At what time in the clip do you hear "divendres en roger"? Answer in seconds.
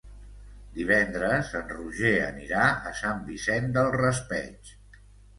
0.75-2.13